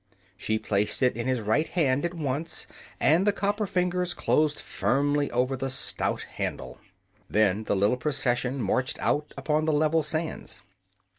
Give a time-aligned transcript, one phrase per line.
[0.35, 2.65] She placed it in his right hand at once,
[2.99, 6.79] and the copper fingers closed firmly over the stout handle.
[7.29, 10.63] Then the little procession marched out upon the level sands.